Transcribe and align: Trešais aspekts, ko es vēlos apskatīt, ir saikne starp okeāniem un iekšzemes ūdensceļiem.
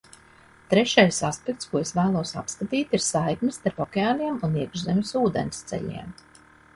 Trešais 0.69 1.19
aspekts, 1.27 1.67
ko 1.73 1.81
es 1.83 1.91
vēlos 1.97 2.31
apskatīt, 2.41 2.95
ir 2.99 3.03
saikne 3.09 3.53
starp 3.57 3.83
okeāniem 3.85 4.39
un 4.49 4.57
iekšzemes 4.63 5.13
ūdensceļiem. 5.21 6.11